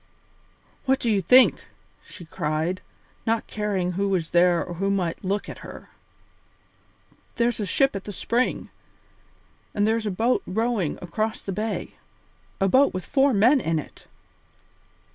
[0.85, 1.63] "What do you think!"
[2.03, 2.81] she cried,
[3.27, 5.91] not caring who was there or who might look at her.
[7.35, 8.71] "There's a ship at the spring,
[9.75, 11.97] and there's a boat rowing across the bay.
[12.59, 14.07] A boat with four men in it!"